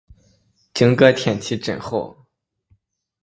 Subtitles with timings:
[0.73, 2.25] 今天天气真好。